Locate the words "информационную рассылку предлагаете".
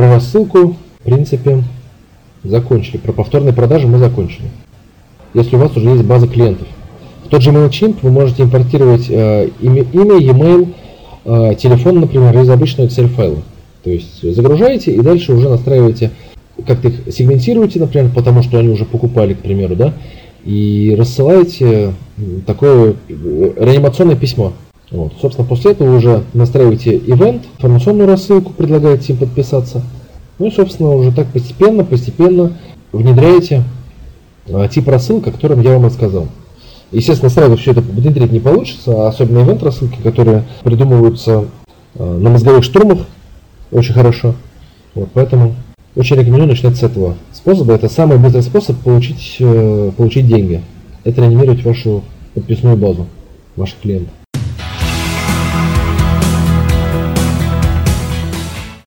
27.58-29.12